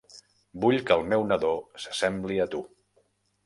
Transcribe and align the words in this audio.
Vull 0.63 0.77
que 0.87 0.95
el 1.01 1.05
meu 1.11 1.27
nadó 1.33 1.53
s'assembli 1.87 2.43
a 2.47 2.51
tu. 2.55 2.67